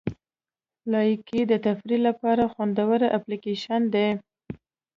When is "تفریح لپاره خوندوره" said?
1.65-3.07